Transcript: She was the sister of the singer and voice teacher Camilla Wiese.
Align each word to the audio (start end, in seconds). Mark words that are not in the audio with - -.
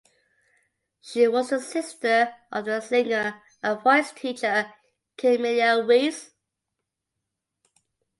She 0.99 1.27
was 1.27 1.51
the 1.51 1.59
sister 1.59 2.33
of 2.51 2.65
the 2.65 2.79
singer 2.81 3.39
and 3.61 3.79
voice 3.81 4.11
teacher 4.11 4.73
Camilla 5.15 5.85
Wiese. 5.85 6.31